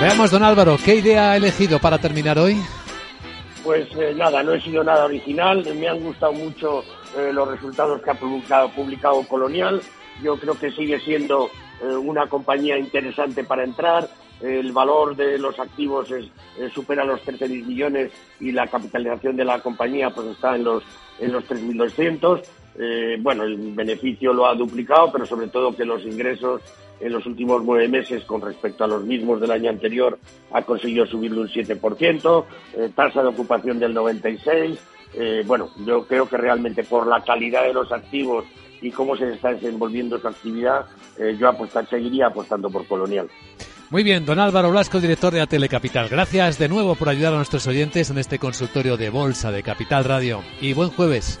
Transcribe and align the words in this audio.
Veamos, 0.00 0.30
don 0.30 0.44
Álvaro, 0.44 0.76
¿qué 0.84 0.94
idea 0.94 1.32
ha 1.32 1.36
elegido 1.36 1.80
para 1.80 1.98
terminar 1.98 2.38
hoy? 2.38 2.56
Pues 3.64 3.88
eh, 3.96 4.14
nada, 4.16 4.44
no 4.44 4.54
he 4.54 4.60
sido 4.60 4.84
nada 4.84 5.06
original. 5.06 5.66
Me 5.74 5.88
han 5.88 5.98
gustado 5.98 6.32
mucho 6.32 6.84
eh, 7.16 7.32
los 7.32 7.48
resultados 7.48 8.00
que 8.00 8.10
ha 8.10 8.14
publicado, 8.14 9.22
Colonial. 9.26 9.82
Yo 10.22 10.38
creo 10.38 10.56
que 10.56 10.70
sigue 10.70 11.00
siendo 11.00 11.50
eh, 11.82 11.96
una 11.96 12.28
compañía 12.28 12.78
interesante 12.78 13.42
para 13.42 13.64
entrar. 13.64 14.08
El 14.40 14.70
valor 14.70 15.16
de 15.16 15.36
los 15.36 15.58
activos 15.58 16.10
supera 16.72 17.04
los 17.04 17.20
13 17.22 17.48
millones 17.48 18.12
y 18.38 18.52
la 18.52 18.68
capitalización 18.68 19.36
de 19.36 19.44
la 19.44 19.58
compañía 19.58 20.10
pues 20.10 20.28
está 20.28 20.54
en 20.54 20.62
los 20.62 20.84
en 21.18 21.32
los 21.32 21.44
3.200. 21.48 22.42
bueno, 23.20 23.42
el 23.42 23.56
beneficio 23.74 24.32
lo 24.32 24.46
ha 24.46 24.54
duplicado, 24.54 25.10
pero 25.10 25.26
sobre 25.26 25.48
todo 25.48 25.74
que 25.74 25.84
los 25.84 26.04
ingresos 26.04 26.62
en 27.00 27.12
los 27.12 27.26
últimos 27.26 27.62
nueve 27.64 27.88
meses 27.88 28.24
con 28.24 28.40
respecto 28.40 28.84
a 28.84 28.88
los 28.88 29.04
mismos 29.04 29.40
del 29.40 29.50
año 29.50 29.70
anterior 29.70 30.18
ha 30.52 30.62
conseguido 30.62 31.06
subirle 31.06 31.40
un 31.40 31.48
7%, 31.48 32.44
eh, 32.76 32.90
tasa 32.94 33.22
de 33.22 33.28
ocupación 33.28 33.78
del 33.78 33.94
96%. 33.94 34.78
Eh, 35.14 35.42
bueno, 35.46 35.70
yo 35.86 36.06
creo 36.06 36.28
que 36.28 36.36
realmente 36.36 36.84
por 36.84 37.06
la 37.06 37.22
calidad 37.22 37.64
de 37.64 37.72
los 37.72 37.90
activos 37.92 38.44
y 38.82 38.90
cómo 38.90 39.16
se 39.16 39.32
está 39.32 39.54
desenvolviendo 39.54 40.16
esa 40.16 40.28
actividad, 40.28 40.84
eh, 41.18 41.34
yo 41.38 41.48
apostar, 41.48 41.88
seguiría 41.88 42.26
apostando 42.26 42.68
por 42.68 42.86
Colonial. 42.86 43.26
Muy 43.90 44.02
bien, 44.02 44.26
don 44.26 44.38
Álvaro 44.38 44.70
Blasco, 44.70 45.00
director 45.00 45.32
de 45.32 45.40
Atele 45.40 45.68
Capital. 45.68 46.10
Gracias 46.10 46.58
de 46.58 46.68
nuevo 46.68 46.94
por 46.94 47.08
ayudar 47.08 47.32
a 47.32 47.36
nuestros 47.36 47.66
oyentes 47.66 48.10
en 48.10 48.18
este 48.18 48.38
consultorio 48.38 48.98
de 48.98 49.08
Bolsa 49.08 49.50
de 49.50 49.62
Capital 49.62 50.04
Radio. 50.04 50.42
Y 50.60 50.74
buen 50.74 50.90
jueves. 50.90 51.40